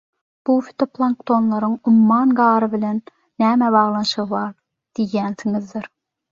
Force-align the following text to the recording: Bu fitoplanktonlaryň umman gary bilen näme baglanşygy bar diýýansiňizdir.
Bu 0.49 0.53
fitoplanktonlaryň 0.69 1.75
umman 1.91 2.33
gary 2.41 2.71
bilen 2.73 3.03
näme 3.45 3.71
baglanşygy 3.79 4.29
bar 4.35 4.51
diýýansiňizdir. 4.57 5.91